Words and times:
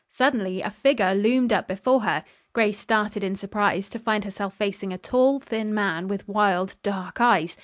Suddenly 0.09 0.63
a 0.63 0.71
figure 0.71 1.13
loomed 1.13 1.53
up 1.53 1.67
before 1.67 1.99
her. 2.01 2.23
Grace 2.53 2.79
started 2.79 3.23
in 3.23 3.35
surprise, 3.35 3.87
to 3.89 3.99
find 3.99 4.23
herself 4.25 4.55
facing 4.55 4.91
a 4.91 4.97
tall, 4.97 5.39
thin 5.39 5.75
man 5.75 6.07
with 6.07 6.27
wild, 6.27 6.75
dark 6.81 7.21
eyes. 7.21 7.55